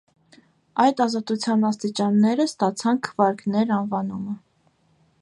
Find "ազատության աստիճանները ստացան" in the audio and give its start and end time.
1.05-3.01